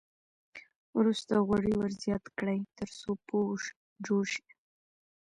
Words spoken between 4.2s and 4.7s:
شي.